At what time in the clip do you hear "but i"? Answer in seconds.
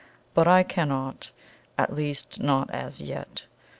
0.33-0.63